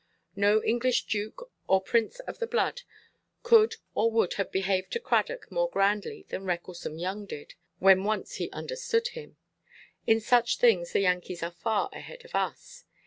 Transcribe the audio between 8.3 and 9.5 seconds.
he understood him.